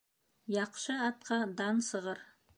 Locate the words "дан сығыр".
1.61-2.27